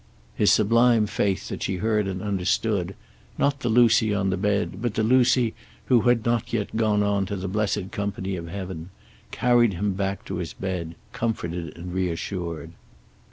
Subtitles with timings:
[0.33, 2.95] His sublime faith that she heard and understood,
[3.37, 5.53] not the Lucy on the bed but the Lucy
[5.89, 8.89] who had not yet gone on to the blessed company of heaven,
[9.29, 12.71] carried him back to his bed, comforted and reassured.